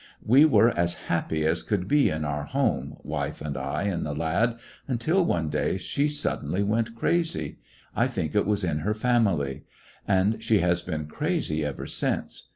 "We 0.25 0.45
were 0.45 0.69
as 0.75 0.95
happy 0.95 1.45
as 1.45 1.61
could 1.61 1.87
be 1.87 2.09
in 2.09 2.25
our 2.25 2.45
home, 2.45 2.97
wife 3.03 3.39
and 3.39 3.55
I 3.55 3.83
and 3.83 4.03
the 4.03 4.15
lad, 4.15 4.57
until 4.87 5.23
one 5.23 5.49
day 5.49 5.77
she 5.77 6.07
suddenly 6.07 6.63
went 6.63 6.95
crazy. 6.95 7.59
I 7.95 8.07
think 8.07 8.33
it 8.33 8.47
was 8.47 8.63
in 8.63 8.79
her 8.79 8.95
family. 8.95 9.61
And 10.07 10.41
she 10.41 10.59
has 10.61 10.81
been 10.81 11.05
crazy 11.05 11.63
ever 11.63 11.85
since. 11.85 12.47